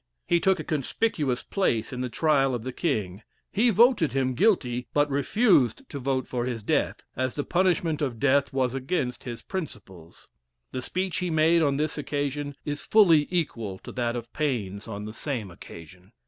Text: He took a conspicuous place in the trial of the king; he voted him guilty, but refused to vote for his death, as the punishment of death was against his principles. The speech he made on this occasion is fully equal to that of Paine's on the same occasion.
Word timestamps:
He 0.25 0.39
took 0.39 0.59
a 0.59 0.63
conspicuous 0.63 1.43
place 1.43 1.93
in 1.93 2.01
the 2.01 2.09
trial 2.09 2.55
of 2.55 2.63
the 2.63 2.73
king; 2.73 3.21
he 3.51 3.69
voted 3.69 4.13
him 4.13 4.33
guilty, 4.33 4.87
but 4.95 5.07
refused 5.11 5.87
to 5.89 5.99
vote 5.99 6.27
for 6.27 6.45
his 6.45 6.63
death, 6.63 7.03
as 7.15 7.35
the 7.35 7.43
punishment 7.43 8.01
of 8.01 8.19
death 8.19 8.51
was 8.51 8.73
against 8.73 9.25
his 9.25 9.43
principles. 9.43 10.27
The 10.71 10.81
speech 10.81 11.17
he 11.17 11.29
made 11.29 11.61
on 11.61 11.77
this 11.77 11.99
occasion 11.99 12.55
is 12.65 12.81
fully 12.81 13.27
equal 13.29 13.77
to 13.77 13.91
that 13.91 14.15
of 14.15 14.33
Paine's 14.33 14.87
on 14.87 15.05
the 15.05 15.13
same 15.13 15.51
occasion. 15.51 16.13